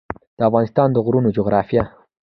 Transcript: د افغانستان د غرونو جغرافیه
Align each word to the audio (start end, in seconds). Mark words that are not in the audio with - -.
د 0.37 0.39
افغانستان 0.49 0.87
د 0.91 0.97
غرونو 1.05 1.29
جغرافیه 1.37 1.83